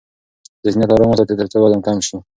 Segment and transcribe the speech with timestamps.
[0.65, 2.15] ذهنیت آرام وساتئ ترڅو وزن کم شي.